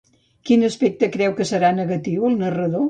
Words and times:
Quin 0.49 0.63
aspecte 0.69 1.11
creu 1.17 1.37
que 1.41 1.49
serà 1.53 1.73
negatiu 1.83 2.29
el 2.33 2.45
narrador? 2.47 2.79